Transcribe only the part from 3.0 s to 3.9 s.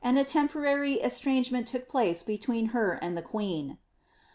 and the qneen.